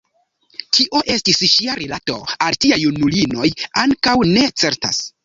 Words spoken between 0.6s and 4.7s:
Kio estis ŝia rilato al tiaj junulinoj, ankaŭ ne